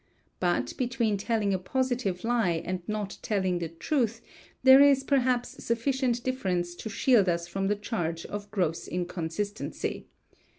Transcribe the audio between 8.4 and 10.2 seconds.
gross inconsistency.